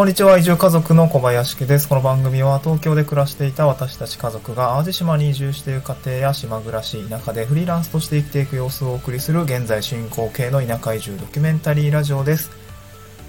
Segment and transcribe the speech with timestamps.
[0.00, 0.38] こんにちは。
[0.38, 1.86] 移住家族の小林家です。
[1.86, 12.50] この番組は東京で暮らしていた私たち家族が淡路島に移住している家庭や島暮らし、田舎でフリーランスとして生きていく様子をお送りする現在進行形の田舎移住ドキュメンタリーラジオです。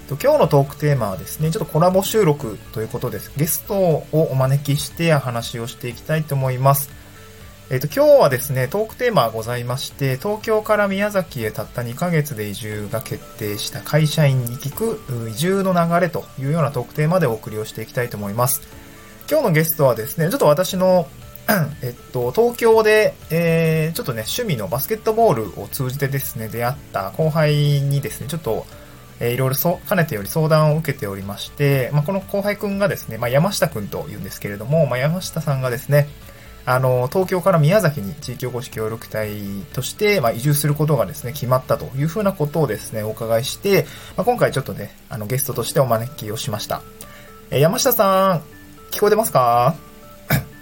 [0.08, 3.30] 今日のトークテーマはですね、ちょっとコラボ収録ということです。
[3.36, 6.88] ゲストをお招きして話をしていきたいと思います。
[7.72, 18.60] えっ、と、今日はですね、トークテーマがございまして、東京から宮崎へたった2ヶ月で移住が決定した会社員に聞く移住の流れというようなトークテーマでお送りをしていきたいと思います。
[19.26, 21.08] 今日のゲストはですね、ちょっと私の
[21.80, 28.66] えっと、東京で、えー、ちょっとね、趣味のバスケットボールを通じてですね、出会った後輩にですね、ちょっと、
[29.18, 36.06] えー、いろいろそ、かねてより相談を受けておりまして、まあ、この後輩くんがですね、まあ、山下くんと言うんですけれども、まあ、山下さんがですね、
[36.64, 39.40] あの、東京から宮崎に地域おこし協力隊
[39.72, 43.84] として、まあ、移住することがですね、決まったというふうなことをですね、お伺いして、
[44.16, 46.82] まあ、今回ちょっとね、あの、ゲストとしてお招きをしました。
[47.50, 48.42] え山下さん、
[48.92, 49.74] 聞こえてますか？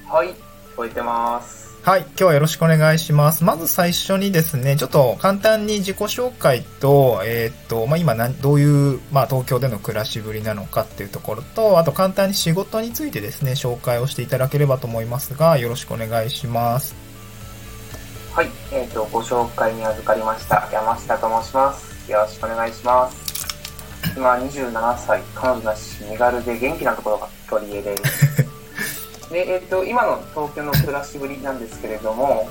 [0.09, 0.35] はい、聞
[0.77, 1.60] こえてます。
[1.83, 3.43] はい、今日はよろしくお願いします。
[3.43, 16.95] まず最初にですね、ちょっと簡単に自己紹介と、えー、っと、まあ、今どういう、まあ、東京での暮らしぶりなのかっていうところと、あと簡単に仕事についてですね、紹介をしていただければと思いますが、よろしくお願いします。
[18.35, 20.69] はい、えー、っと、ご紹介に預かりました。
[20.71, 22.11] 山下と申します。
[22.13, 23.17] よろしくお願いします。
[24.15, 28.45] 今27歳、彼女なし、身軽で元気なところが取り柄です。
[29.31, 32.49] で、えっ、ー、と、今の東京の暮らしぶりなんですけれども、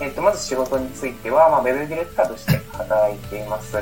[0.00, 3.76] えっ、ー、と、まず仕事については、まあ、ウェブディレクターとして働いています。
[3.76, 3.80] ウ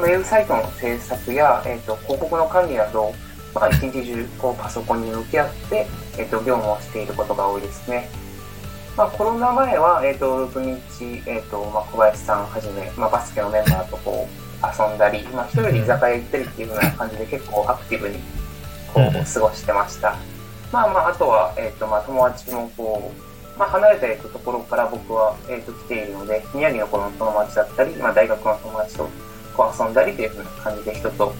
[0.00, 3.12] ェブサイトの制作や、えっ、ー、と、広告の管理など、
[3.54, 5.86] まあ、一日中、こう、パソコンに向き合って、
[6.18, 8.08] えっ、と、業務をしていることが多いですね。
[8.96, 10.78] まあ、コロナ前は、えっ、と、土日、
[11.26, 18.18] えっ、と、まあ、小林さんはじめ、まあ、バスケのメンバーとこう、遊んだり、まあ、一人で居酒屋行ったりっていうような感じで結構アクティブに、
[18.92, 20.16] こう、過ごしてました。
[20.72, 29.08] まあまあ、あとは、えっ、ー、と、まあ、友達もこう、まあ、離れたところから僕は、えっ、ー、と、来ているので、宮城の頃の友達だったり、まあ、大学の友達と
[29.54, 31.34] こう遊んだりというふうな感じで人と、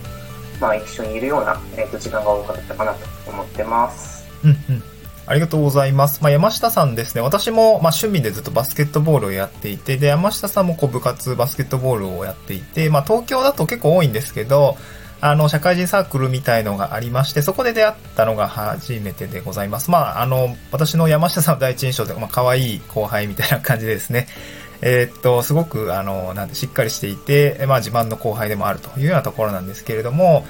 [0.60, 4.28] まあ、一緒にいるような、えっ、ー、と、時間が多かったかなと思ってます。
[4.44, 4.82] うんうん。
[5.25, 6.22] ありがとうございます。
[6.22, 7.22] まあ、山下さんですね。
[7.22, 14.76] 私も、まあ、趣味でずっとバスケットボールをやっていて、で、山下さんもこう部活バスケットボールをやっていて、まあ、東京だと結構多いんですけど、
[15.24, 19.88] あの、社会人サークルみたいのがありまして、そこで出会ったのが初めてでございます。
[19.88, 24.26] まあ、あの、私の山下さんの第一印象で、まあ、可愛い後輩みたいな感じですね、
[24.82, 30.44] えー、っと、すごく、あの、なんて、しっかりしていて、まあ、自慢の後輩でもあるというようなところなんですけれども、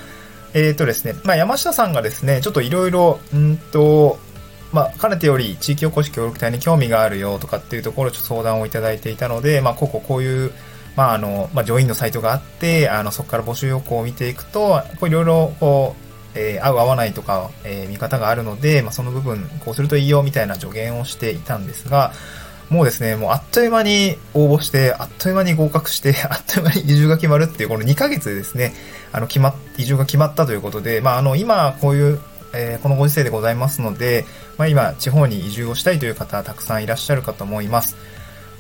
[0.55, 4.19] えー、っとですね、まあ、山下さんがですね、ちょっといろいろ、んと、
[4.73, 10.53] まあ、かねてより地域おこし協力隊に興味があるよとかっていうところをちょっと相談をいただいていたので、まあ、こここういう
[10.97, 15.97] まあ、あの、まあ、ジョインのサイトがあって、あの、そこから募集要項を見ていくと、こういろいろ、こ
[16.35, 22.13] う、えー、合う合わないとか、えー、見方があるので、まあ、その部分、こうするといいよ、みたいな助言をしていたんですが、
[22.73, 28.75] もうですね、もうあっという間に応募して、あっという間に合格して、 あっという間に移住が決まるっていう、この2ヶ月でですね、
[29.13, 32.21] あの、決ま、移住が決まったということで、まあ、あの、今、こういう、
[32.55, 34.25] えー、このご時世でございますので、
[34.57, 37.97] まあ、今、地方に移住をしたいという方、たくさんいらっしゃるかと思います。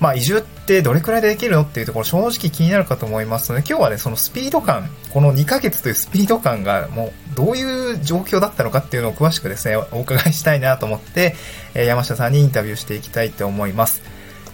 [0.03, 11.37] まあ、移住ってどれくらいでできるのっていうところ正直気になるかと思いますので、今日はね、そのスピード感、この2ヶ月というスピード感がもうどういう状況だったのかっていうのを詳しくですね、お伺いしたいなと思って、
[11.75, 14.03] え山下さんにインタビューしていきたいと思います。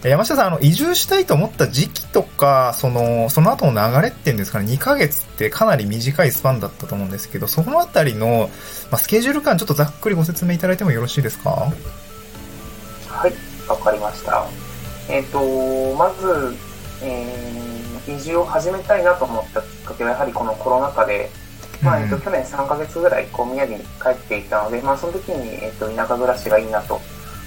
[0.03, 8.51] 山下さん、あの、移住したいと思った時期とか、その、その後の流れっていうんですかね、2ヶ月ってかなり短いスパンだったと思うんですけど、そのあたりの、
[8.91, 11.49] まあ、スケジュール感ちょっとざっくりご説明いただいてもよろしいですか？
[13.09, 13.33] はい、
[13.67, 14.68] わかりました。
[15.09, 16.55] えっ、ー、と、まず、
[17.03, 21.29] えー、移住を始めたいなと思ったきっかけは、やはりこのコロナ禍で、
[21.81, 27.01] まあ、えっ、ー、と、去年3ヶ月ぐらい、こう、宮城に帰っていたので、まあ、その時に、えっ、と、田舎暮らしがいいなと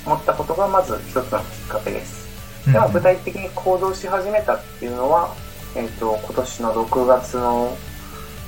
[0.04, 2.28] 思ったことが、まず一つのきっかけです。
[2.70, 5.32] では、具体的に行動し始めたっていうのは、
[5.76, 7.76] えっ、と、今年の6月の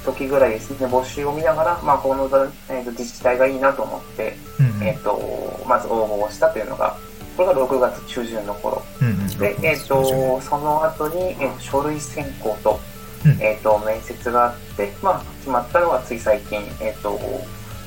[0.05, 4.37] 時ぐらいですね、募集を見ながら、まあ、この、えーと、自治体がいいなと思って、
[4.83, 6.97] えっ、と、まず応募をしたというのが、
[7.37, 8.83] これが6月中旬の頃。
[9.01, 12.81] うん、で、えっ、ー、と、その後に、えー、書類選考と、
[13.25, 17.19] うん、えっ、ー、と、面接があって、まあ、決まったのがつい最近、えっ、と、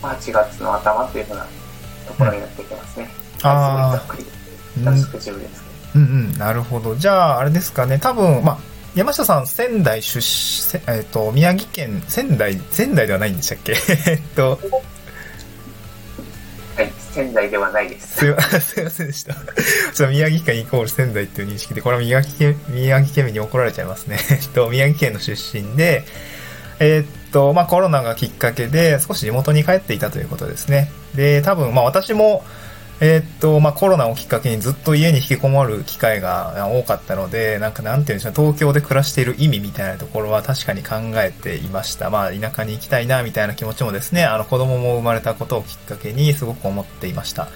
[0.01, 1.47] 8月の頭というふうな
[2.07, 3.09] ところになってきますね。
[3.44, 3.97] うん、ああ。
[3.97, 4.25] ざっくり、
[4.83, 5.38] ざっくりですけど。
[5.95, 6.05] うんう
[6.35, 6.95] ん、なるほど。
[6.95, 8.57] じゃあ、あれですかね、多分、まあ、
[8.95, 13.75] 山下さん、仙台出身、えっ、と、宮城県、仙台、仙台ではないんでしたっけ？
[14.09, 14.59] えっと、
[17.18, 18.18] 仙台ではないです。
[18.18, 18.42] すいま
[18.92, 19.34] せんでした。
[19.94, 24.19] ちょ宮城県イコール仙台っていう認識で、これは宮城県、宮城県民に怒られちゃいますね。
[24.30, 26.04] えっと、宮城県の出身で、
[26.80, 30.92] えー、っと、まあコロナがきっかけで少し地元に帰っていたということですね。
[31.16, 32.46] で、多分まあ私も、
[32.99, 42.09] えー、っと、まあ、コロナをきっかけにずっと家に引きこもる機会が多かったので、なんかなんていうんでしょう、東京で暮らしている意味みたいなところは確かに考えていました。
[42.09, 47.49] まあ、田舎に行きたいな、みたいな気持ちもですね、あの、子供も生まれたことをきっかけにすごく思っていました。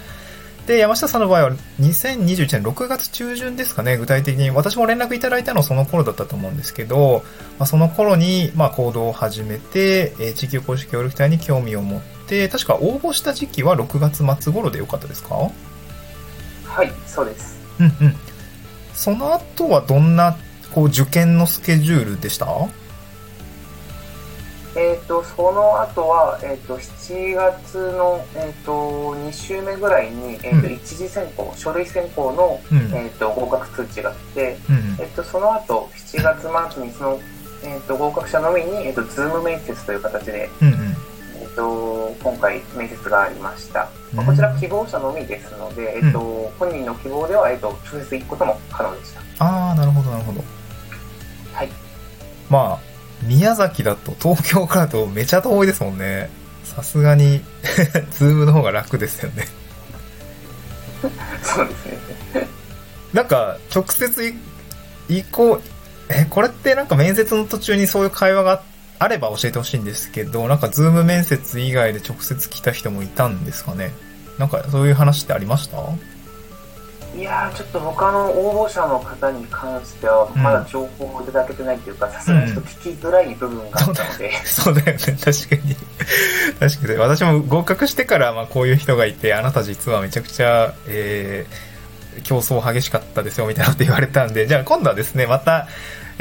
[0.68, 4.52] で、山下さんの場合は2021年6月中旬ですかね、具体的に。
[4.52, 7.24] 私も連絡いただいたのはその頃だったと思うんですけど、
[7.58, 12.02] まあ、その頃に、まあ、行動を始めて、えー、地域おこし協力隊に興味を持っ
[12.32, 15.36] て、確か応募した時期は6月末頃でよかったですか？
[16.66, 17.60] はい、そうです。
[17.80, 18.16] うんうん。
[18.94, 20.38] その後はどんな、
[20.74, 22.48] こう、受験のスケジュールでした？
[24.74, 37.20] えっ、ー、と、その後は、えっ、ー、と、7月の、えっ、ー、と、2週目ぐらいに、えっ、と、一次選考、書類選考の、うん、えっ、と、合格通知があって、うん、えっ、と、その後、7月末にその、
[37.66, 40.74] えっ、と、合格者のみに、えっ、と、ズーム面接という形で、うんうん、
[41.42, 43.90] えっ、と、今回面接がありました。
[44.14, 49.46] まあ、こちら希望者のみですので、えっ、と、本人の希望では、えっ、と、直接行くことも可能でした。
[49.46, 50.44] ああ、なるほど、なるほど。
[51.54, 51.70] はい。
[52.50, 52.80] まあ、
[53.24, 56.30] 宮崎だと東京からとめちゃ遠いですもんね。
[56.64, 57.44] さすがに
[58.12, 59.46] ズームの方が楽ですよね
[61.44, 61.86] そうです
[62.36, 62.48] ね。
[63.14, 64.34] なんか、直接
[65.10, 65.62] 行こう、
[66.10, 68.56] え、これってなんか面接の途中にそういう会話があ
[69.08, 73.92] れば教えてほしいんですけど、なんかズーム面接以外で直接来た人もいたんですかね
[74.38, 75.78] なんかそういう話ってありました？
[77.14, 84.32] いやちょっと他の応募者の方に関しては、まだ情報をいただけてないというか、さすがにちょっと聞きづらい部分があったので。
[84.46, 85.76] そうだよね、確かに。
[86.58, 87.00] 確かに。
[87.00, 95.68] 私も合格してから、まあこういう人がいて、あなた実はめちゃくちゃ、えー、競争激しかったですよ、みたいなこと言われたんで、じゃあ今度はですね、また、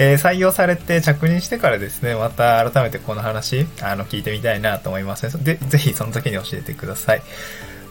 [0.03, 5.45] えー、採用されて着任してからですね、また改めてこの話、あの、聞いてみたいなと思いますね。
[5.45, 7.23] で、ぜひその時に教えてください。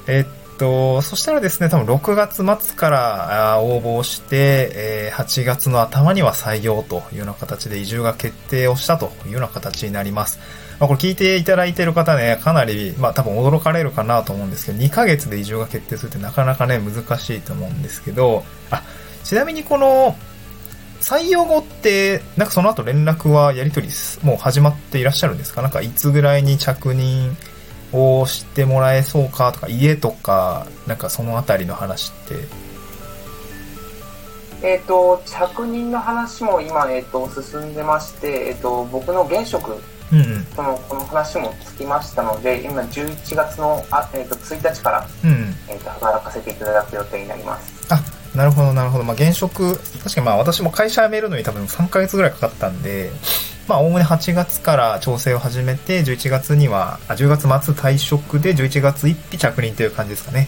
[0.07, 10.39] えー、と、そしたらですね、多分6月末から応募して、え、8月の頭には採用というような形で移住が決定をしたというような形になります。
[10.79, 18.81] まあ、これ聞いていただいている方ね、かなり、まあ多分驚かれるかなと思うんですけど、2ヶ月で移住が決定するってなかなかね、難しいと思うんですけど、あ、
[19.23, 20.15] ちなみにこの、
[21.01, 23.93] 採用後って、なんかその後連絡はやり取り
[24.23, 25.61] もう始まっていらっしゃるんですか？
[25.61, 27.35] なんかいつぐらいに着任
[27.93, 32.35] を知ってもらえそうかとか、家とか、なんかそのあたりの話って。
[34.61, 39.81] えっ、ー、と、着任の話も今、えっ、ー、と、進んでまして、えっ、ー、と、僕の現職
[40.11, 47.78] うんうん、このこの話もつきましたので、今11月のあ、えーと、と1日から、うん、えーと、働かせていただく予定になります。
[48.33, 49.03] あなるほど、なるほど。
[49.03, 53.11] まあ、現職、確かにまあ私も会社辞めるのに多分3ヶ月ぐらいかかったんで、
[53.67, 60.47] まあ、おおむね8月から調整を始めて、11月には、あ、10月末退職で11月1日着任という感じですかね。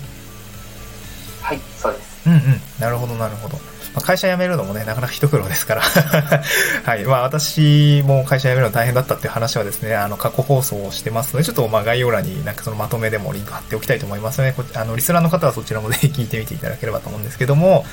[1.41, 2.21] はい、そうです。
[2.27, 2.61] うんうん。
[2.79, 3.57] なるほど、なるほど。
[3.93, 5.81] まあ、会社辞めるのもね、なかなか一苦労ですから。
[6.85, 7.03] はい。
[7.03, 17.85] まあ、私も会社辞めるの大変だったっていう話はですね、あの、過去放送をしてますので、ちょっとまあ概要欄になんかそのまとめでもリンク貼っておきたいと思いますので、こあの、リスナーの方はそちらもぜひ 聞いてみていただければと思うんですけども、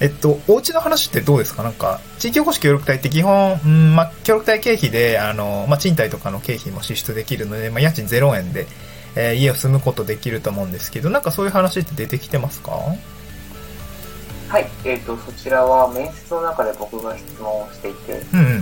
[0.00, 1.62] えっと、お家の話ってどうですか？
[1.62, 8.66] なんか、地域おこし協力隊って基本、うん、まあ、協力隊経費で、あの、まあ、賃貸とかの経費も支出できるので、まあ、家賃0円で、
[9.14, 12.72] えー、家を住むことできると思うんですけど、なんかそういう話って出てきてますか？
[14.48, 18.60] はい、えっ、ー、と、そちらは面接の中で僕が質問をしていて、うん、うん、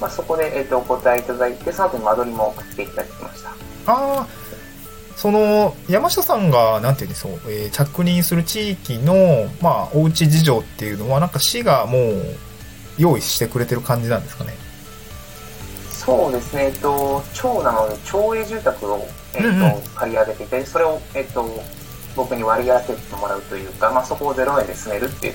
[0.00, 3.50] まあ、そこで、えっ、ー、と、お答えいただいて、その後に間取りも送っていただきました。
[3.50, 3.54] あ
[3.86, 4.26] あ、
[5.16, 12.36] その、山下さんが、なんていうんですか、えー、着任する地域の、まあ、おうち事情っていうのは、なんか市がもう、
[12.98, 14.54] 用意してくれてる感じなんですかね？
[15.90, 21.42] そうですね、えっと、町なので、町営住宅を、えっと、うんうん、借り上げていて、それを、えっと、
[22.16, 25.34] 僕に割り当ててもらうというか、まあ、そこを0円で住めるっていう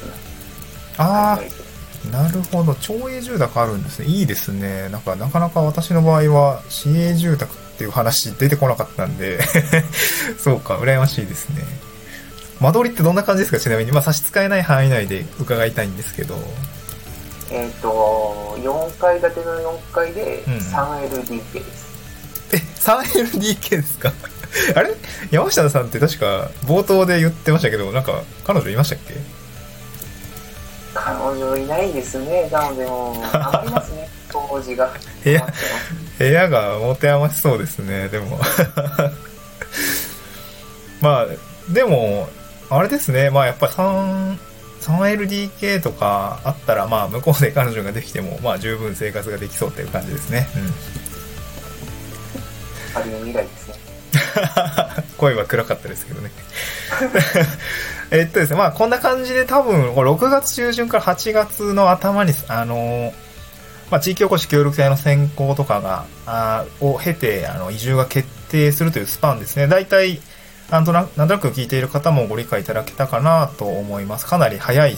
[0.97, 2.73] ああ、なるほど。
[2.75, 4.07] 町営住宅あるんですね。
[4.07, 4.89] いいですね。
[4.89, 9.39] なんか、なかなか私の場合は、市営住宅っていう話出てこなかったんで
[10.37, 11.63] そうか、羨ましいですね。
[12.59, 13.59] 間取りってどんな感じですか？
[13.59, 13.91] ちなみに。
[13.91, 16.37] まあ、差し支えない範囲内で伺いたいんですけど。
[17.49, 21.85] えっ、ー、と、4階建ての4階で 3LDK です。
[22.51, 24.13] うん、え、3LDK ですか？
[24.75, 24.93] あれ？
[25.31, 29.13] 山下さんって確か冒頭で言ってましたけど、なんか彼女いましたっけ？
[30.93, 32.49] 彼女いないですね。
[32.51, 34.91] なのでも、余りますね、 当時が。
[35.23, 35.47] 部屋、
[36.19, 38.39] 部屋が持て余しそうですね、でも。
[40.99, 41.27] まあ、
[41.71, 42.29] でも、
[42.69, 44.37] あれですね、まあやっぱり3、
[44.81, 50.47] 3LDK とかあったら、まあ向こうで彼女ができても、まあ十分生活ができそうっていう感じですね。
[52.93, 53.75] ある意味以来ですね。
[55.17, 56.31] 声は暗かったですけどね。
[58.11, 63.13] えっとですね、まあこんな感じで多分、6月中旬から8月の頭に、あの
[63.91, 69.67] まあ、地域おこし協力隊の選考とかが、あを経て、あの、移住が決定するというスパンですね。
[69.67, 70.21] 大体、
[70.69, 74.25] なんとなく、なんとなく聞いている方もご理解いただけたかなと思います。
[74.25, 74.95] かなり早い、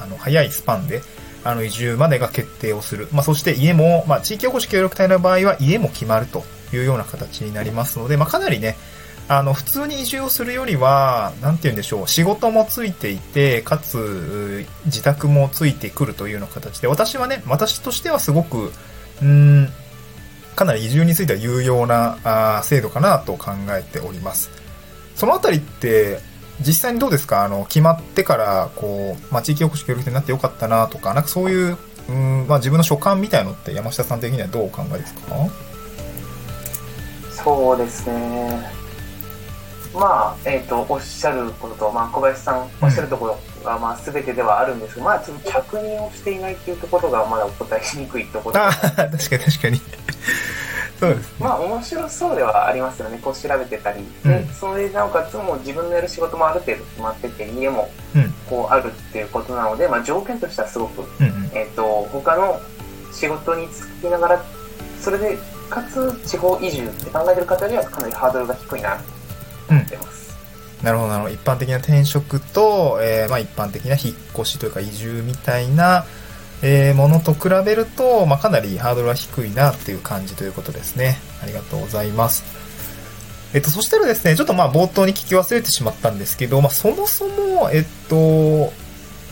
[0.00, 1.02] あの、早いスパンで、
[1.44, 3.08] あの、移住までが決定をする。
[3.12, 6.42] まあ、そして家も、まあ、地域おこし協力隊の場合は家も決まると
[6.72, 8.76] いうような形になりますので、まあ、かなりね、
[9.28, 18.72] あの、普通に移住をするよりは、なんて言うんでしょう、仕事もついていて、かつ、自宅もついてくるというような形で、私はね、私としてはすごく、
[19.22, 19.68] うん、
[20.56, 24.50] かなり移住については有用なあ制度かなと考えております。
[25.14, 26.18] そのあたりって、
[26.60, 27.44] 実際にどうですか？
[27.44, 35.20] あの、決まってから、こう、まあ、地域おこし協力隊になってよかったなとか、なんかそういう、うん、まあ、自分の所感みたいのって山下さん的にはどうお考えですか？
[37.44, 38.80] そうですね。
[39.94, 49.80] まあ、えっ、ー、と、おっしゃることと、まあ、小林さんおっしゃるところが、まあ、すべてではあるんですが、まあ、ちょっと確認をしていないっていうところが、まだお答えしにくいところあ確かに確かに。
[51.00, 53.18] そうです、ね、まあ、面白そうではありますよね。
[53.22, 54.04] こう調べてたり。
[54.22, 57.90] で、うん、それでなおかつも自分のやる仕事もある程度決まってて、家も、
[58.48, 62.60] こう、あるっていうことなので、まあ、条件としてはすごく、うんうん、えっ、ー、と、他の
[63.12, 64.44] 仕事に就きながら、
[65.00, 65.38] それで、
[65.70, 69.04] かつ地方移住って考えてる方にはかなりハードルが低いなって
[69.70, 70.36] 思ってます。
[70.80, 71.34] うん、なるほど、なるほど。
[71.34, 76.04] 一般的な転職と、えー、まあ一般的な引っ越しというか移住みたいな、
[76.62, 81.18] えー、ものと比べると、まあ、かなりハードルは低いなっていう感じということですね。
[81.42, 82.44] ありがとうございます。
[83.52, 88.72] えっと、そしたらですね、ちょっとまあ冒頭に聞き忘れてしまったんですけど、まあそもそも、えっと、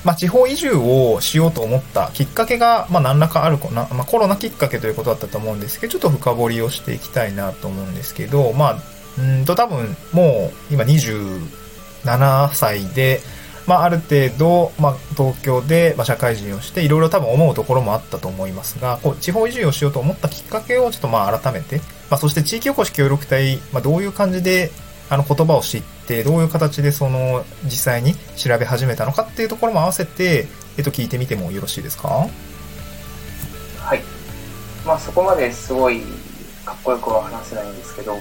[0.08, 8.82] まあ地方移住をしようと思ったきっかけが、まあ何らかあるな、まあコロナきっかけということだったと思うんですけど、ちょっと深掘りをしていきたいなと思うんですけど、まあ
[9.18, 13.20] うんと多分もう今27歳で、
[13.66, 24.70] まあ、ある程度、まあ、東京で、まあ、社会人をして、いろいろ多分思うところもあったと思いますが、こう、地方移住をしようと思ったきっかけをちょっとまあ改めて、まあ、そして地域おこし協力隊、まあ、どういう感じで、
[25.10, 30.46] あの言葉を知って、どういう形でその、実際に調べ始めたのかっていうところも合わせて、
[30.76, 32.28] えっと、聞いてみてもよろしいですか？
[33.78, 34.02] はい。
[34.86, 36.02] まあ、そこまですごい
[36.64, 38.20] かっこよくは話せないんですけど、うん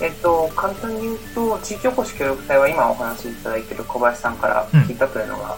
[0.00, 5.56] えっと、簡単に言うと、地域おこし協力隊は今お話しいただいている小林さんから聞いたというのが、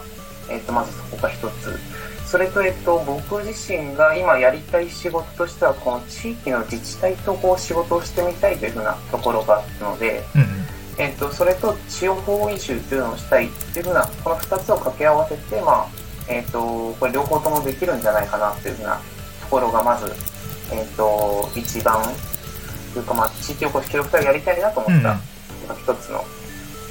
[0.49, 1.79] うん、えっと、まずそこが一つ。
[2.29, 15.87] それと、えっと、僕自身が今やりたい仕事としては、この地域の自治体とこう仕事をしてみたいというふうなところがあったので、うん、えっと、それと地方移住というのをしたいというふうな、この二つを掛け合わせて、まあ、
[16.27, 18.99] えっと、これ両方ともできるんじゃないかなというふうな
[19.41, 20.11] ところが、まず、
[20.73, 22.03] えっと、一番
[22.93, 25.17] というか、まあ、地域おこし協力隊をやりたいなと思った
[25.75, 26.25] 一つの、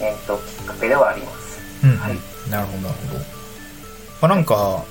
[0.00, 1.60] えーと、きっかけではあります。
[1.84, 3.20] うん、はい、なるほど、なるほど。
[3.20, 3.24] ま
[4.22, 4.82] あ、なんか、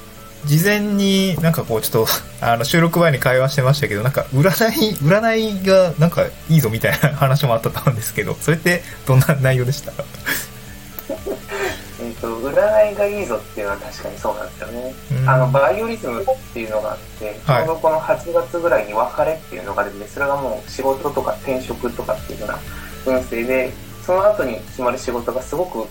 [0.46, 2.12] 事前になんかこうちょっと
[2.46, 9.92] あの収録前に会話してましたけど、なんか占い、占いがなんかいいぞみたいな話もあったと思うんですけど、それってどんな内容でした？
[12.02, 14.94] えっと、占いがいいぞっていうのは確かにそうなんですよね。
[15.26, 22.60] あの、バイオリズムっていうのがあって、ちょうどこの8月ぐらいに別れっていうのが出て、それがもう仕事とか転職とかっていうような
[23.06, 23.72] 運勢で、
[24.06, 25.88] その後に決まる仕事がすごく、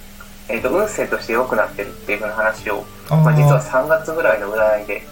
[0.49, 5.03] えっ、ー、と、運勢として良くなってるっていうふうな話を、まあ、実は3月ぐらいの占いで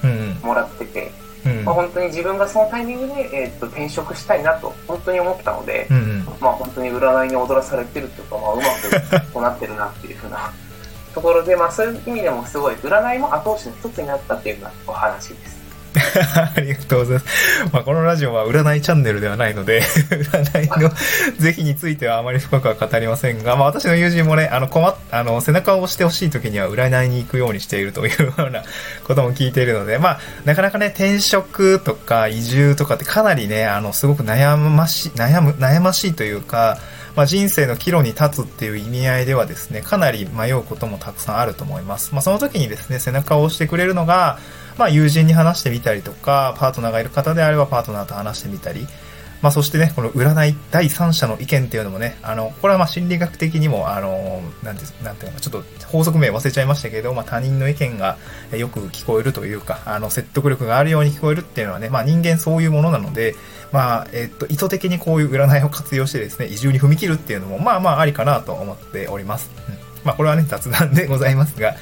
[0.43, 1.11] もらってて、
[1.45, 10.53] うんうん、まあ、本当に自分がそのタイミングで、えーと、転職したいなと本当に思ったので、うんうん、まあ本当に占いに踊らされてるっていうか、まあ、うまくこうなってるなっていうふうな
[11.15, 15.62] ところで、まあ、そういう意味でもすごい占いも後押しの一つになったっていうようなお話です。
[16.57, 17.27] ありがとうございます。
[17.73, 20.91] まあ、このラジオは占いチャンネルではないので 占いの
[21.39, 28.63] 是非についてはあまり深くは語りませんが、まあ、私の友人もね、あの、困っ、あの、背中を押してほしい時には占いに行くようにしているというような
[29.05, 36.79] ことも聞いているので、まあ、なかなかね、転職とか移住とかってかなりね、あの、すごく悩ましい、悩む、悩ましいというか、
[37.17, 42.13] まあ、人生の岐路に立つっていう意味合いではですね、かなり迷うこともたくさんあると思います。
[42.13, 44.39] まあ、その時にですね、背中を押してくれるのが、
[44.79, 48.87] まあ、友人に話してみたりとか、パートナーがいる方であればパートナーと話してみたり、
[49.43, 58.19] まあ、そしてね、この占い第三者の意見っていうのもね、あの、これはまあ心理学的にも、あの、なんて、なんていうのか、ちょっと法則名忘れちゃいましたけど、まあ、他人の意見が
[58.53, 63.35] よく聞こえるというか、あの、説得力があるように聞こえるっていうのはね、まあ、人間そういうものなので、
[63.73, 69.51] まあ、えっと、意図的にこういう占いを活用してですね、移住に踏み切るっていうのも、まあまあありかなと思っております。
[69.69, 69.75] うん、
[70.05, 71.75] まあ、これはね、雑談でございますが、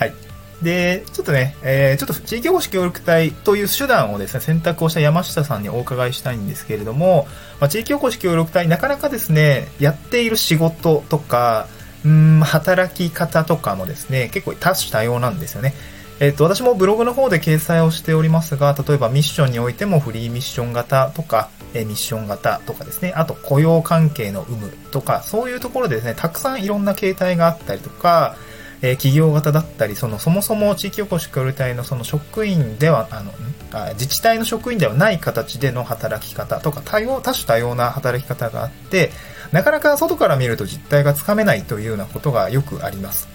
[0.00, 0.33] はい。
[0.64, 7.28] で、ちょっとね、えー、ちょっと地域おこし協力隊という手段をですね、選択をした山下さんにお伺いしたいんですけれども、
[7.60, 11.68] まあ、地域おこし協力隊、なかなかですね、やっている仕事とか、
[12.04, 15.74] うん、働き方とかもですね、結構多種多様なんですよね。
[16.20, 28.36] えっ、と、私もブログの方で掲載をしておりますが、例えばミッションにおいてもフリーミッション型とか、えミッション型とかですね、あと雇用関係の有無とか、そういうところでですね、たくさんいろんな形態があったりとか、
[28.82, 33.32] えー、企業型だったり、その、そもそも地域おこし協力隊のその職員では、あの、
[33.72, 39.10] あ自治体の職員ではない形での働き方とか、多様、多種多様な働き方があって、
[39.52, 43.28] なかなか外から見ると実態がつかめないというようなことがよくあります。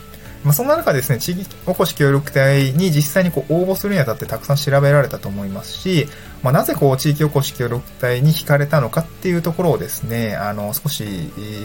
[0.44, 6.08] まあ、そんな中ですね、地域おこし協力隊に実際にこう応募するにあたってたくさん調べられたと思いますし、
[6.44, 11.06] まあ、なぜこう地域おこし協力隊に惹かれたのかっていうところをですね、あの、少し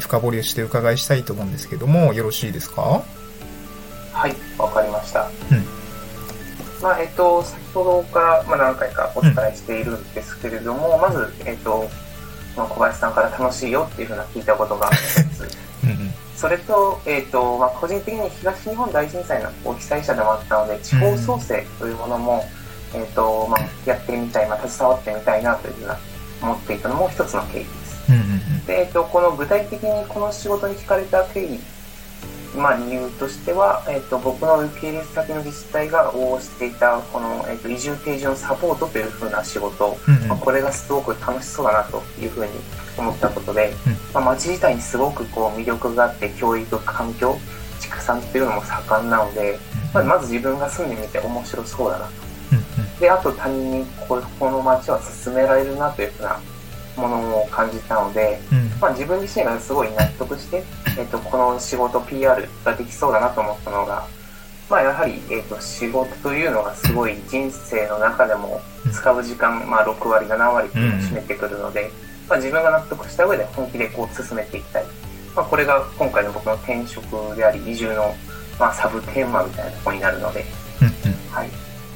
[0.00, 3.04] 深掘りをしてお伺いしたいと思うんですけども、よろしいですか、
[4.58, 5.30] わかりました。
[5.50, 5.64] うん。
[6.82, 11.88] まあ、えっと、先ほどから、まあ、何回かお伝えしているんですけれども、うん、まず、えっと、
[12.56, 15.48] まあ、小林さんから楽しいよっていうふうな聞いたことが一つ。
[15.84, 22.44] うんそれと、えっ、ー、と、まあ、個人的に東日本大震災の被災者でもあったので、地方創生というものも、
[22.92, 25.98] うん、えっ、ー、と、まあ、やってみたい、まあ、携わってみたいなというふうな
[26.42, 28.04] 思っていたのも一つの経緯です。
[28.10, 31.60] うんうんうん、で、えっ、ー、と、この具体的にこの仕事に惹かれた経緯、
[32.56, 42.52] まあ、理由としては、えっ、と、僕の受け入れ先の自治体が応募していた、この、えっ、と、移住定住のサポートというふうな仕事、うんうん、まあ、これがすごく楽しそうだなというふうに
[42.96, 43.72] 思ったことで、
[44.12, 47.36] まあ、町自体にすごくこう魅力があって教育環境
[47.80, 49.58] 畜産っていうのも盛んなので、
[49.92, 52.12] まあ、まず自分が住んでみて面白そうだなと。
[53.00, 56.40] であと他人にここの町は進められるなというふうな
[56.96, 58.40] ものを感じたので、
[58.80, 60.62] まあ、自分自身がすごい納得して、
[60.98, 64.06] えっと、この仕事 PR ができそうだなと思ったのが、
[64.68, 68.60] まあ、やはり、えっと、仕事というのがすごい人生の中でも
[68.92, 71.90] 使う時間、まあ、6割7割っていうのを占めてくるので、
[72.28, 74.84] まあ、自分が納得した上で本気でこう進めていきたい。
[75.36, 78.14] まあ、これが今回の僕の転職であり、移住の、
[78.58, 80.44] まあ、サブテーマみたいなところになるので、
[81.30, 81.48] はい。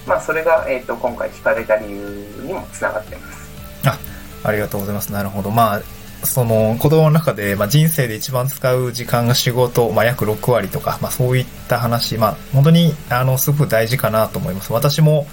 [0.07, 3.51] まあ、それが、えっ、ー、と、今回聞かれた理由にもつながっています。
[3.87, 3.99] あ、
[4.43, 5.13] ありがとうございます。
[5.13, 5.51] なるほど。
[5.51, 5.83] まあ、
[6.25, 14.73] その、子供の中で、まあ、人生で一番使う時間が仕事、まあ、約6割とか、まあ、そういった話、まあ、本当に、あの、すごく大事かなと思います。
[14.73, 15.27] 私も、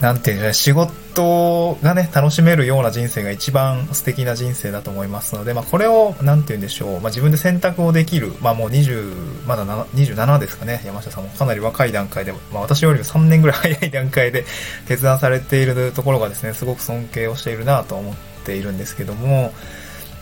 [0.00, 14.44] なんていうんでしょうね、仕事がね、楽しめるような人生が一番素敵な人生だと思いますので、まあ、これを、なんて言うんでしょう、まあ、自分で選択をできる、まあ、もう20、まだ27ですかね、山下さんもかなり若い段階で、まあ、私よりも3年ぐらい早い段階で
[14.88, 19.52] 決断されているところがですね、すごく尊敬をしているなと思ってているんですけども、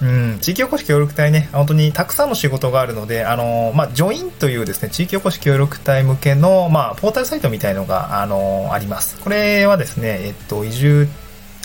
[0.03, 9.21] うん、地域おこし協力隊ね、本当にたくさんの仕事があるので、あの、まあ、ジョインというですね、地域おこし協力隊向けの、まあ、ポータルサイトみたいのが、あの、あります。
[9.21, 11.09] これはですね、えっと、移住、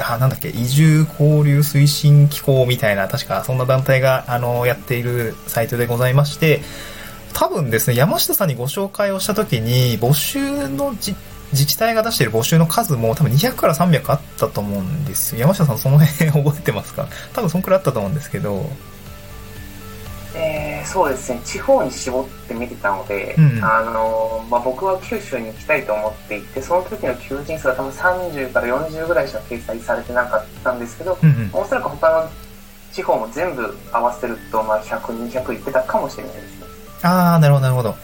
[0.01, 6.61] あ、なんだっけ、移住交流推進機構みたいな、確かそんな団体が、あの、やっているサイトでございまして、
[7.33, 11.17] 多分ですね、山下さんにご紹介をしたときに、募集の実
[11.55, 17.07] 自治体が出している募集の数も多分200から300あったと思うんです山下さんその辺覚えてますか？
[17.33, 18.69] 多分そんくらいあったと思うんですけど。
[20.37, 32.29] えー、そうですね、地方に絞って見てたので、うんうん、あのまあ、僕は九州に行きたいと思っていて、その時の求人数は多分30から40ぐらいしか掲載されてなかったんですけど、うんうん、おそらく他の
[32.91, 36.65] 地方も全部合わせると、まあ、100、200いってたかもしれないですね。
[37.03, 37.95] ああ、なるほど、なるほど。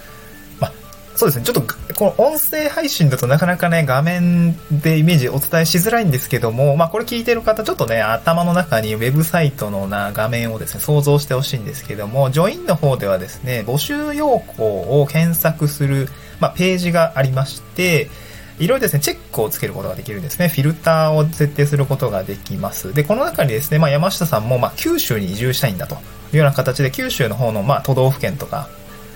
[1.22, 1.46] そうですね。
[1.46, 14.64] ちょっと、この音声配信だとなかなかね、画面でイメージお伝えしづらいんですけども、まあこれ聞いてる方、ちょっとね、頭の中にウェブサイトのな画面をですね、想像してほしいんですけども、ジョインの方ではですね、募集要項
[15.00, 18.10] を検索する、まあページがありまして、
[18.58, 20.48] いろいろですね、チェックをつけることができるんですね。
[20.48, 22.96] フィルターを設定することができます。
[22.96, 25.98] で、この中にですね、まあ山下さんも、まあ九州に移住したいんだと
[26.34, 28.70] いうような形で、九州の方の、まあ都道府県とか、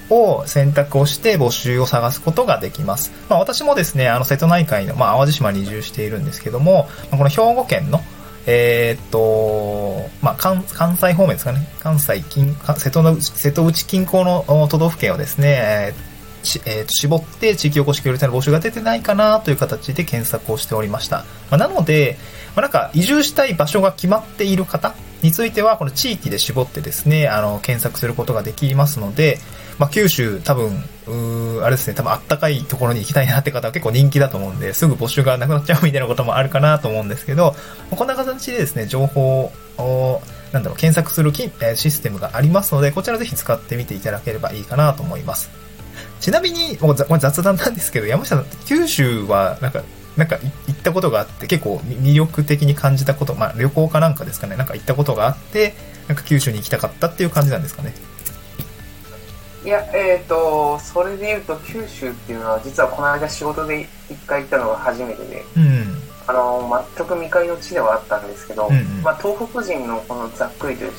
[0.09, 3.11] を選択をして募集を探すことができます。
[3.29, 8.01] まあ私もですね、あの瀬戸内海の、まあ淡路島に移住しているんですけども、この兵庫県の、
[8.45, 11.67] えー、っと、まあ関、関西方面ですかね。
[11.79, 15.93] 関西近、瀬戸の瀬戸内近郊の都道府県をですね、
[16.65, 21.25] えー、絞って地域おこし協力隊の募集が出てないかなという形で検索をしておりました。
[21.49, 22.17] まあ、なので、
[22.55, 29.39] まあ、なんか移住したい場所が決まっている方については、この地域で絞ってですね、あの、検索することができますので、
[29.77, 37.55] まあ、九州多分、うあれですね、多分あったかいところに行きたいなって方は結構人気だと思うんで、すぐ募集がなくなっちゃうみたいなこともあるかなと思うんですけど、
[37.91, 40.21] こんな形でですね、情報を、
[40.53, 41.33] なんだろう、検索する
[41.75, 45.49] システムがありますので、こちらぜひ使ってみていただければいいかなと思います。
[46.21, 49.83] ちなみに、もうこれ雑談なんですけど、山下さん、九州は、なんか、
[50.15, 55.75] なんか行ったことがあって、結構魅力的に感じたこと、まあ旅行かなんかですかね、なんか行ったことがあって、
[56.07, 57.93] なんか九州に行きたかったっていう感じなんですかね。
[59.65, 66.01] いや、えっ、と、それで言うと、九州っていうのは、実はこの間仕事で一回行ったのが初めてで、うん。
[66.27, 70.91] あの、全く未開の地ではあったんですけど、うんうんまあ、東北人のこのざっくりという、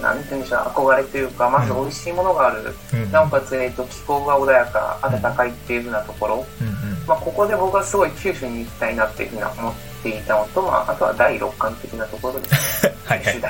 [0.00, 3.10] なんて言うんでしょう、憧れというか、まず美味しいものがある、うん。
[3.10, 7.06] なおかつ、えっ、と、気候が穏やか、暖かいっていうふうなところ、うんうん。
[7.08, 12.86] まあ、ここで僕はすごい九州に行きたいなっていうふうに思っていたのと、まあ、あとは第六感的なところです。
[13.04, 13.40] はいはい。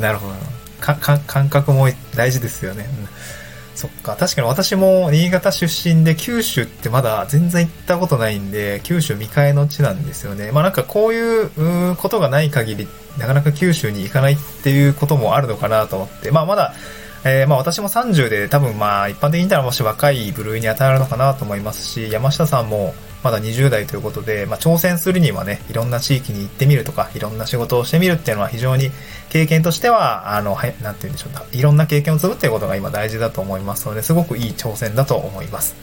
[0.00, 0.34] なるほど。
[0.80, 2.88] か、か、感覚も大事ですよね。
[3.74, 4.16] そっか。
[4.16, 10.52] 確かに私も新潟出身で九州ってまだ全然行ったことないんで、九州未開の地なんですよね。
[10.52, 16.30] まあなんかこういうことがない限り、なかなか九州に行かないっていうこともあるのかなと思って。
[16.30, 16.74] まあまだ、
[17.24, 28.90] えーまあ私も30で多分まあ一般的に言ったらもし若い部類に当たるのかなと思いますし、山下さんもまだ20代ということで、まあ挑戦するにはね、いろんな地域に行ってみるとか、いろんな仕事をしてみるっていうのは非常に
[29.30, 31.44] 経験としては、あの、はい、なんて言うんでしょうか。
[31.52, 35.74] いろんな経験を積むっていうことが今大事だと思いますので、すごくいい挑戦だと思います。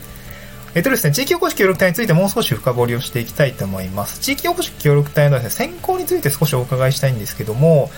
[0.74, 4.20] えっとですね、地域おこし協力隊についてもう少し深掘りをしていきたいと思います。
[4.20, 7.90] 地域おこし協力隊のですね、選考について少しお伺いしたいんですけども、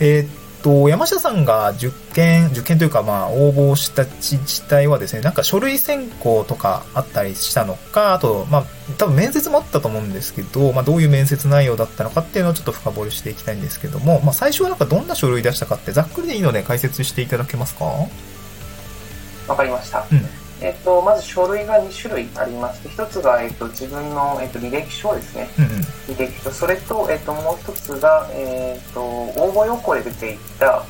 [0.00, 8.64] えーと、山下さんが受験、受験というか、まあ、応募した自治体はですね、なんか書類選考とかあったりしたのか、あと、まあ、
[8.96, 17.84] 多分面接もあったと思うんですけど、まあ、どういう面接内容だったのかっていうのをちょっと深掘りしていきたいんですけども、まあ、最初はなんかどんな書類出したかって、ざっくりでいいので解説していただけますか？
[19.46, 20.06] わかりました。
[20.10, 20.26] うん
[20.64, 25.50] えっ、と、まず書類が2種類ありまして、一つが、えっ、と、自分の、えっ、と、履歴書ですね。
[25.58, 25.70] うんうん。
[26.16, 26.50] 履歴書。
[26.50, 30.82] それと、えっ、と、もう一つが、えっ、と、応募要項で出ていった、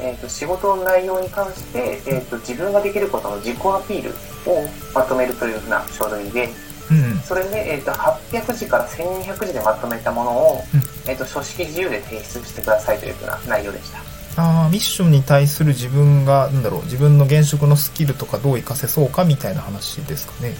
[0.00, 4.10] えっ、と、仕事の内容に関して、えっ、と、自分ができることの自己アピール
[4.50, 6.48] をまとめるというふうな書類で、
[6.90, 7.18] うんうん。
[7.18, 14.07] それで、えっ、と、800字から1200字でまとめたものを、うんえっ、と、書式自由で提出してくださいというふうな内容でした。
[14.40, 20.54] あーミッションに対する自分が、なんだろう、自分の現職のスキルとかどう活かせそうかみたいな話ですかね。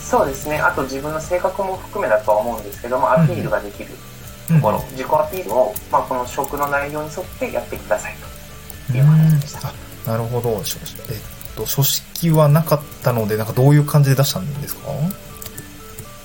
[0.00, 0.56] そうですね。
[0.56, 3.90] あと自分の性格も含めだとは思うんですけども、アピールができる
[4.48, 8.16] ところ、自己アピールを、まあ、この職の内容に沿ってやってください
[8.90, 9.68] という話でした。
[9.68, 9.72] あ
[10.06, 10.64] なるほど。
[10.64, 10.78] し
[11.10, 11.16] えっ
[11.56, 14.88] と、書式はなかったので、なんかどういう感じで出したんですか？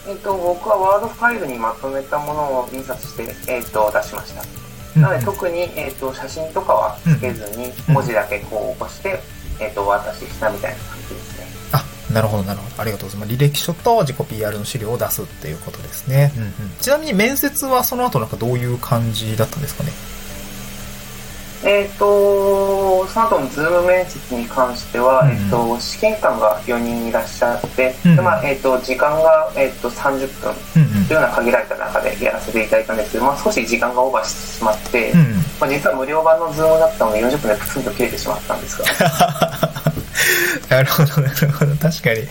[0.07, 4.60] えっ、と、僕はワードファイルにまとめたものを印刷して、えっ、と、出しました。
[4.95, 9.19] なので、特に、えっ、と、写真とかはつけずに、うん文字だけこう起こして、
[9.59, 11.45] えっ、と、お渡ししたみたいな感じですね。
[11.71, 12.81] あ、なるほど、なるほど。
[12.81, 13.33] ありがとうございます。
[13.33, 16.31] 履歴書と自己 PR の資料を出すっていうことですね。
[16.35, 19.91] うんうん、ちなみに面接はその後なんかどういう感じだったんですかね？
[21.63, 25.31] えっ、と、その後のズーム面接に関しては、うん。
[25.31, 28.15] えっ、と、試験官が4人いらっしゃって、うん。
[28.15, 30.53] でまあ、えっ、と、時間が、えっ、と、30分
[31.07, 35.25] というような限られた中でやらせていただいたんですけど、まあ、少し時間がオーバーしてしまって、うんうん。
[35.59, 38.85] まあ、実は無料版のズームだったので40分でプツンと切れてしまったんですが、
[40.69, 41.75] なるほど、なるほど。
[41.75, 42.21] 確かに。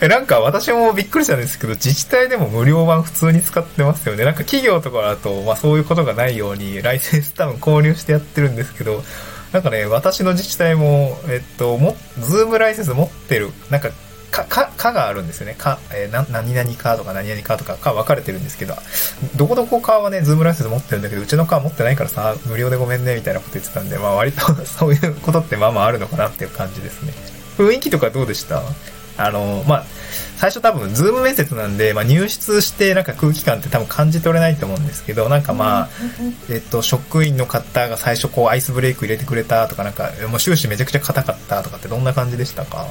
[0.00, 4.24] えなんか私もびっくりしたんですけど、自治体でも無料版普通に使ってますよね。
[4.24, 9.02] なんか企業とかだと、まあそういうことがないように、ライセンス多分購入してやってるんですけど、
[9.52, 13.90] なんかね、私の自治体も、えっと、も、ズームライセンス持ってる、なんか、
[14.30, 15.54] か、か、かがあるんですよね。
[15.54, 18.74] か、えーな、何々かとか何々かとか、か分かれてるんですけど、
[19.36, 27.35] どこどこかはね、ズームライセンス持ってるんだけど、うちのか持ってないからさ、無料でごめんね、みたいなこと言ってたんで、まあ割と そういうことってまあまああるのかなっていう感じですね。
[27.56, 28.62] 雰囲気とかどうでした？
[29.18, 29.84] あの、まあ、
[30.36, 35.88] 最初多分、ズーム面接なんで、まあ、入室してなんか空気感って多分感じ取れないと思うんですけど、なんかまあ、
[36.50, 42.86] えっと、職員の方が最初こうアイスブレイク入れてくれたとか、なんか、もう終始めちゃくちゃ硬かったとかってどんな感じでしたか？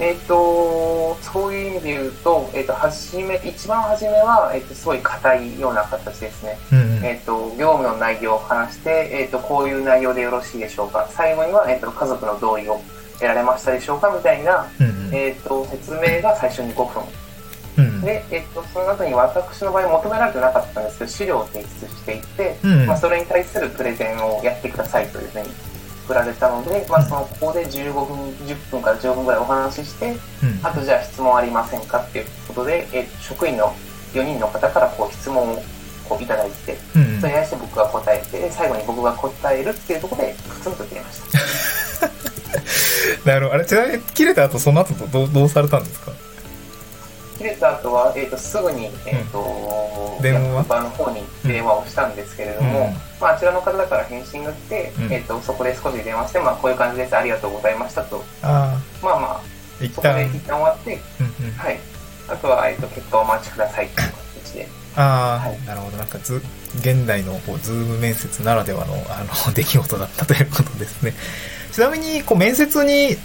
[0.00, 6.58] えっ、と、そういう意味で言うと、えっ、と、はじめ、一番初めは、えっ、と、すごい硬いような形ですね。
[6.72, 7.04] うんうん。
[7.04, 11.08] えっ、と、業務の内容を話して、えっ、と、こういう内容でよろしいでしょうか。
[11.12, 12.82] 最後には、えっ、と、家族の同意を
[13.22, 15.14] 得られましたでしょうかみたいな、うんうん。
[15.14, 17.02] えっ、と、説明が最初に5分。
[17.78, 25.48] うんで、えっ、と、その後に私の場合求められてなかったんですけど、資料を提出していって、うんまあ、それに対するプレゼンをやってくださいというふうに
[26.06, 30.10] 振られたので、まあ、その、ここで15分、10分から15分ぐらいお話しして、
[30.42, 33.74] うんあとじゃあ質問ありませんかっていうことで、えー職員の
[34.12, 35.62] 4人の方からこう質問を
[36.08, 41.38] こういただいて、それに対して僕が答えて、最後に僕が答えるっていうところで、プツンと切れました。
[43.24, 43.54] なるほど。
[43.54, 46.12] あれ、ちなみに切れた後、その後どう、どうされたんですか？
[47.38, 50.58] 切れた後は、えっ、と、すぐに、えっ、と、電話？
[50.58, 58.22] 役場の方に電話をしたんですけれども、うんまあ、あちらの方から返信が来て、うんえっ、と、そこで少し電話して、まあ、こういう感じです、ありがとうございましたと。
[58.42, 59.40] あまあまあ、あ、
[59.80, 61.52] 一旦、そこで一旦終わって、うんうん。
[61.52, 61.80] はい。
[62.28, 64.12] あとは、えっ、と、結果をお待ちくださいという
[64.44, 64.68] 形で。
[64.94, 65.96] ああ、はいなるほど。
[65.96, 66.42] なんかず、
[66.76, 71.14] 現代のこうズーム面接ならではの、あの、 出来事だったということですね。
[71.72, 73.16] ちなみに、こう、面接に、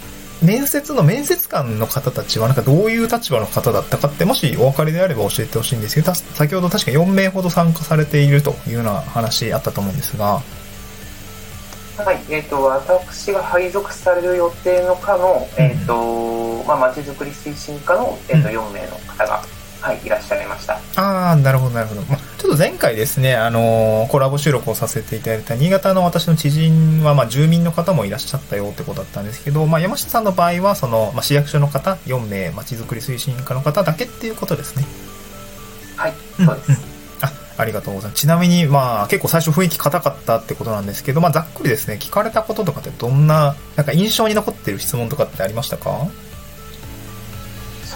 [0.42, 10.40] 面接の面接官の方たちは、なんかどういう立場の方だったかって、もしお分かりであれば教えてほしいんですけど、た先ほど確か4名ほど参加されているというような話あったと思うんですが、
[12.04, 19.42] はい、えっ、と、私が配属される予定の課の、うんえっ、と、まあ、まちづくり推進課の、えっ、と、うん4名の方が、
[19.80, 20.78] はい、いらっしゃいました。
[20.94, 22.02] ああ、なるほど、なるほど。
[22.02, 34.84] まあ、ちょっと前回ですね、あのーコラボ収録をさせていただいた新潟の私の知人は、まあ、住民の方もいらっしゃったよってことだったんですけど、まあ、山下さんの場合は、その、まあ、市役所の方4名、まちづくり推進課の方だけっていうことですね。
[35.96, 36.80] はい、うんそうです。
[37.22, 38.20] あ、ありがとうございます。
[38.20, 46.06] ちなみに、まあ、結構最初雰囲気硬かったってことなんですけど、まあ、ざっくりですね、聞かれたこととかってどんな、なんか印象に残ってる質問とかってありましたか？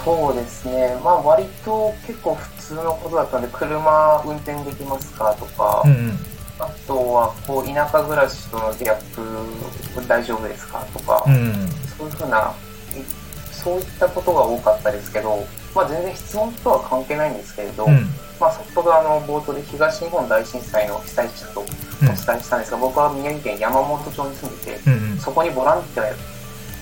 [0.03, 0.97] そうですね。
[1.03, 6.19] まあ、割と結構普通のことだったので、車運転できますかとか、うんうん。
[6.59, 11.69] あとは、こう、田舎暮らしとのギャップ大丈夫ですかとか、うん。
[11.97, 12.53] そういうふうな、
[12.95, 18.07] いそういったことが多かったですけど、まあ、全然質問とは関係ないんですけれど、うん。
[18.39, 25.17] まあ、先ほどあの冒頭で東日本大震災の被災者とおうん伝えしたんですが、僕は宮城県山本町に住んでて、うんうん。
[25.17, 26.32] そこにボランティア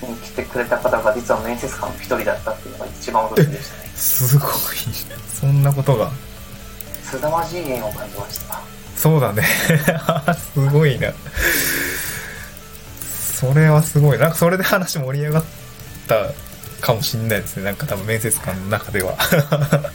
[0.07, 3.89] に来てくれた方が実は面接官の一人だったっていうのが一番驚きでしたね。
[3.95, 4.49] すごい。
[5.39, 6.11] そんなことが。
[7.03, 8.61] 凄まじい縁を感じました。
[8.95, 9.43] そうだね。
[10.53, 11.11] すごいな。
[13.39, 14.19] それはすごい。
[14.19, 15.43] なんかそれで話盛り上がっ
[16.07, 16.31] た
[16.79, 17.63] かもしんないですね。
[17.63, 19.17] なんか多分面接官の中では。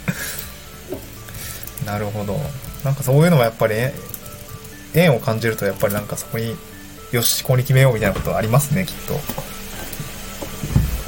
[1.86, 2.38] なるほど。
[2.84, 3.94] なんかそういうのもやっぱりえ
[4.94, 6.56] 縁を感じるとやっぱりなんかそこに
[7.12, 9.20] よし、ここに決めようみたいなことありますね、きっと。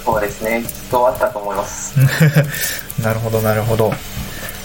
[0.09, 0.65] そうですね。
[0.67, 1.95] きっとあったと思います。
[3.03, 3.93] なるほど、なるほど。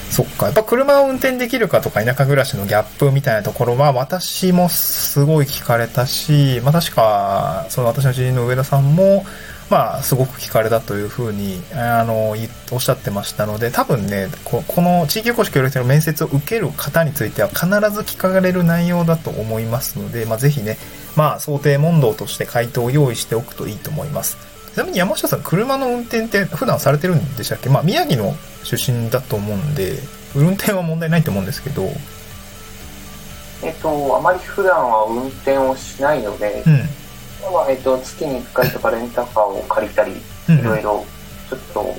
[0.09, 0.45] そっか。
[0.45, 9.25] やっぱ車を運転できるかとか田舎暮らしのギャップみたいなところは私もすごい聞かれたし、まあ確か、その私の知人の上田さんも、
[9.69, 12.35] まあすごく聞かれたというふうに、あの、
[12.71, 20.77] おっしゃってましたので、多分ね、ここの地域おこし協力隊の面接を受ける方については必ず聞かれる内容だと思いますので、まあぜひね、
[21.17, 24.52] まあ想定問答として回答を用意しておくといいと思います。
[24.73, 27.69] ちなみに山下さん、車の運転って普段されてるんでしたっけ？
[27.69, 28.33] まあ、宮城の
[28.63, 29.99] 出身だと思うんで、
[30.35, 31.83] 運転は問題ないと思うんですけど、
[33.63, 36.73] えっと、あまり普段は運転をしないのでう、ん。
[37.53, 40.13] まあえっと、月に1回とかレンタカーを借りたり、
[40.49, 41.05] うんいろいろ
[41.49, 41.95] ちょっと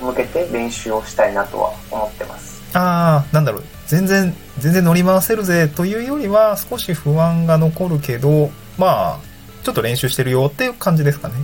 [0.00, 2.62] 向けて練習をしたいなとは思ってます。
[2.72, 9.20] ああ、なんだろう、全然、全然乗り回せるぜというよりは、少し不安が残るけど、まあ、
[9.62, 11.34] ちょっと練習してるよっていう感じですかね。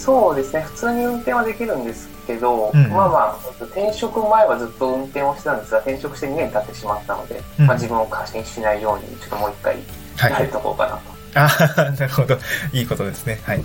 [0.00, 9.76] そうですね、普通に運転はできるんですけど、うんまあまあ、えっと転職前はずっと運転をしてたんですが、転職して2年経ってしまったので、うんまあ、自分を過信しないように、ちょっともう一回
[10.16, 10.46] はいやれ。
[10.48, 11.00] とこうかなと。
[11.34, 12.38] ああ、 なるほど。
[12.72, 13.40] いいことですね。
[13.44, 13.58] はい。
[13.58, 13.64] わ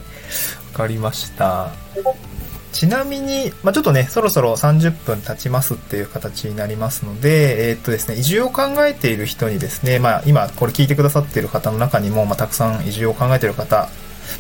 [0.74, 1.70] かりました。
[2.76, 13.88] ちなみに、まあ、ちょっとね、そろそろ30分経ちますっていう形になりますので、えーっとですね、移住を考えている人にですね、まあ、今これ聞いてくださっている方の中にも、まあ、たくさん移住を考えている方、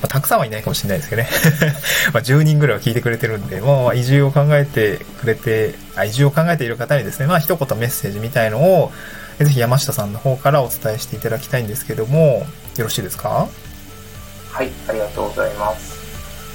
[0.01, 1.29] まあ、たくさんはいないかもしれないですけどね。
[2.13, 8.91] まあ10人ぐらいは聞いてくれてるんで、もう移住を考えてくれて、あ移住を考えている方にですね、まあ一言メッセージみたいのを、
[9.39, 12.45] えぜひ山下さんの方からお伝えしていただきたいんですけども、
[12.77, 13.47] よろしいですか？
[14.51, 15.95] はい、ありがとうございます。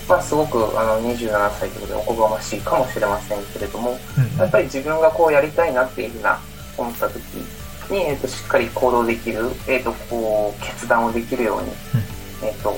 [0.09, 6.39] まあ、すごくあの27歳ということでおこがましいかもしれませんけれども、うんやっぱり自分がこうやりたいなっていうふうな
[6.77, 7.17] 思った時
[7.91, 12.00] に、えっとしっかり行動できる、えっとこう決断をできるように、
[12.43, 12.75] えっと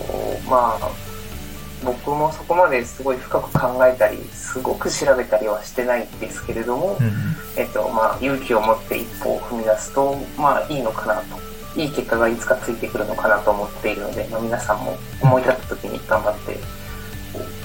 [0.49, 0.91] まあ
[1.85, 7.13] 僕もそこまですごい深く考えたりすごく調べたりはしてないんですけれども、うんうん
[7.57, 16.57] えっとまあ、勇気を持って一歩を踏み出すと、まあ、いいのかなといい結果がいつかついてくるのかなと思っているので、まあ、皆さんも思い立った時に頑張って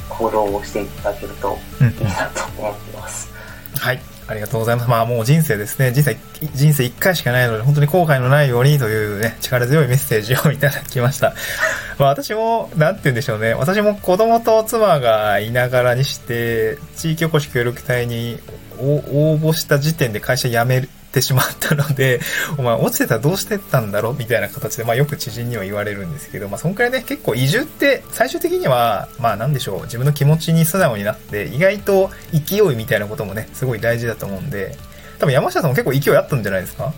[0.10, 3.32] 行動をしていただけるとうんいいなと思っています。
[3.78, 4.17] はい。
[4.28, 4.90] ありがとうございます。
[4.90, 5.94] まあもう人生ですね。
[5.94, 6.18] 人生、
[6.54, 11.34] 人生一回しかないので、本当に後悔のないようにというね、力強いメッセージをいただきました。
[11.98, 13.54] まあ私も、なんて言うんでしょうね。
[13.54, 18.40] 私も子供と妻がいながらにして、地域おこし協力隊に
[18.80, 22.20] 応募した時点で会社辞めるてしまったので、
[22.58, 24.16] お前落ちてたらどうしてたんだろう？
[24.18, 34.78] みたいな形で、まあよく知人には言われるんですけど、まあそんくらいね、結構移住って最終的には、まあなんでしょう、自分の気持ちに素直になって、意外と勢いみたいなこともね、すごい大事だと思うんで、
[35.20, 36.94] 多分山下さんも結構勢いあったんじゃないですか？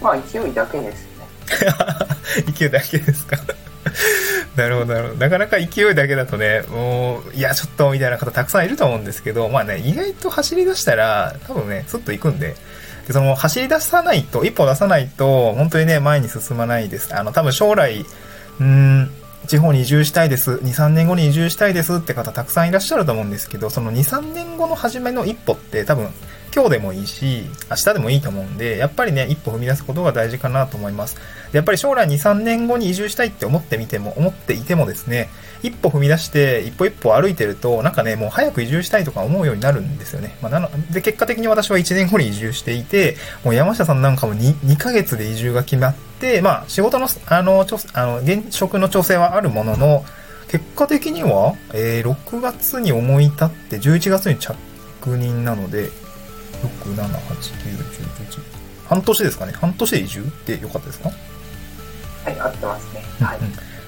[0.00, 1.10] まあ勢いだけですね。
[2.56, 3.36] 勢いだけですか？
[4.56, 5.20] なるほど、なるほど。
[5.20, 12.56] なかなか勢いだけだとね、もう、いや、ちょっと、みたいな方たくさんいると思うんですけど、まあね、意外と走り出したら、多分ね、スッと行くんで、
[13.06, 17.14] で、その、走り出さないと、一歩出さないと、本当にね、前に進まないです。
[17.14, 18.04] あの、多分将来、
[18.60, 19.10] うん、
[19.46, 20.52] 地方に移住したいです。
[20.52, 26.08] 2、3年後に移住したいですって方たくさんいらっしゃると思うんですけど、その2、3年後の初めの一歩って多分
[26.54, 31.16] 今日でもいいし、明日でもいいと思うんで、やっぱりね、一歩踏み出すことが大事かなと思います。
[31.52, 35.30] でやっぱり将来2、3年後に移住したいって思ってみても、思っていてもですね、
[35.62, 40.36] 一歩踏み出して、一歩一歩歩いてると、なんかね、もう早く移住したいとか思うようになるんですよね。
[40.42, 50.04] まあ、なので、結果的に私は1年後に移住していて、もう山下さんなんかも 2, 2ヶ月で移住が決まって、まあ、仕事の、あの、ちょあの現職の調整はあるものの、
[50.48, 54.56] 結果的には、えー、6月に思い立って11月に着
[55.06, 55.90] 任なので、
[56.62, 58.42] 6、7、8、9、10、11。
[58.88, 59.52] 半年ですかね。
[59.52, 61.10] 半年で移住ってよかったですか？
[62.24, 63.02] はい、合ってますね。
[63.20, 63.38] はい。
[63.38, 63.42] い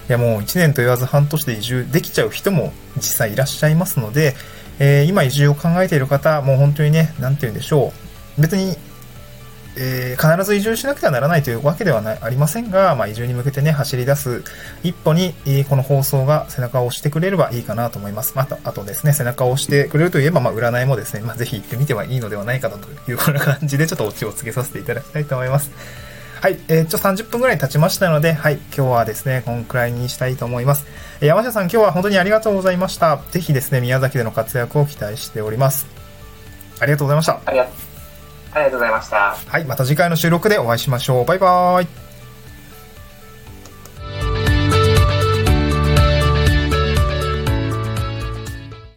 [0.08, 4.34] やもう1年と言わず半年で移住できちゃう人も実際いらっしゃいますので、
[4.78, 7.92] えー、今移住を考えている方、もう本当にね、なんて言うんでしょ
[8.38, 8.40] う。
[8.40, 8.76] 別に
[9.76, 14.44] えー、必ず移住しなくてはならないというわけではないありませんが、まあ、移住に向けてね、走り出す
[14.82, 18.34] 一歩に、えー、この放送が背中を押してくれればいいかなと思います。
[18.36, 22.78] また、あとですね、背中を押してくれるといえば、まあ、占いもですね、まあ、ぜひ行ってみてはいいのではないかと
[23.10, 25.70] いう、こんな感じでちょっとオチをつけさせていただきたいと思います。
[26.42, 30.86] はい、えー、ちょ、30分くらい経ちましたので、はい、今日はですね、こんくらいにしたいと思います。
[31.20, 33.20] えー、山下さん、今日は本当にありがとうございました。
[33.30, 35.86] ぜひですね、宮崎での活躍を期待しております。
[36.80, 37.40] ありがとうございました。
[38.54, 38.80] ありがとう。
[38.80, 39.36] ございました。
[39.46, 41.24] はい、また次回の収録でお会いしましょう。
[41.24, 42.11] バイバーイ。